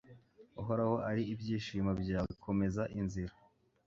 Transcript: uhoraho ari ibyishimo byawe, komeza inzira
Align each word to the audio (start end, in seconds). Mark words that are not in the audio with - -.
uhoraho 0.61 0.95
ari 1.09 1.23
ibyishimo 1.33 1.91
byawe, 2.01 2.31
komeza 2.45 2.83
inzira 2.99 3.33